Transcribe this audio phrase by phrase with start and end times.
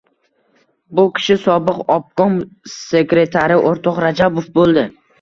[0.99, 2.41] Bu kishi— sobiq obkom
[2.79, 4.93] sekretari o‘rtoq Rajabov bo‘ldi.